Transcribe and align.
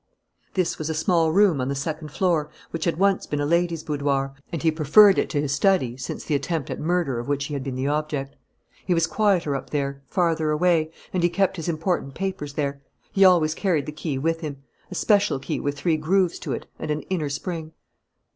This 0.55 0.79
was 0.79 0.89
a 0.89 0.95
small 0.95 1.31
room 1.31 1.61
on 1.61 1.67
the 1.67 1.75
second 1.75 2.07
floor 2.07 2.49
which 2.71 2.85
had 2.85 2.97
once 2.97 3.27
been 3.27 3.39
a 3.39 3.45
lady's 3.45 3.83
boudoir, 3.83 4.33
and 4.51 4.63
he 4.63 4.71
preferred 4.71 5.19
it 5.19 5.29
to 5.29 5.39
his 5.41 5.51
study 5.53 5.95
since 5.95 6.23
the 6.25 6.33
attempt 6.33 6.71
at 6.71 6.79
murder 6.79 7.19
of 7.19 7.27
which 7.27 7.45
he 7.45 7.53
had 7.53 7.63
been 7.63 7.75
the 7.75 7.85
object. 7.85 8.35
He 8.83 8.95
was 8.95 9.05
quieter 9.05 9.55
up 9.55 9.69
there, 9.69 10.01
farther 10.07 10.49
away; 10.49 10.91
and 11.13 11.21
he 11.21 11.29
kept 11.29 11.55
his 11.55 11.69
important 11.69 12.15
papers 12.15 12.53
there. 12.53 12.81
He 13.11 13.23
always 13.23 13.53
carried 13.53 13.85
the 13.85 13.91
key 13.91 14.17
with 14.17 14.41
him: 14.41 14.63
a 14.89 14.95
special 14.95 15.37
key 15.37 15.59
with 15.59 15.77
three 15.77 15.97
grooves 15.97 16.39
to 16.39 16.51
it 16.51 16.65
and 16.79 16.89
an 16.89 17.01
inner 17.03 17.29
spring. 17.29 17.73